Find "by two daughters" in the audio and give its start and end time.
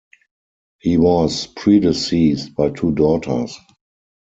2.55-3.55